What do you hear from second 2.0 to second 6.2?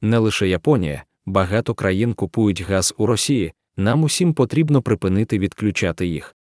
купують газ у Росії, нам усім потрібно припинити відключати